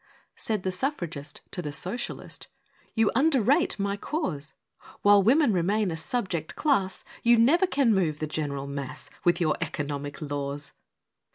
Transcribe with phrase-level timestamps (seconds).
[0.35, 2.47] Said the Suffragist to the Socialist:
[2.95, 4.51] "You underrate my Cause!
[5.03, 9.55] While women remain a Subject Class, You never can move the General Mass, With your
[9.61, 10.71] Economic Laws!"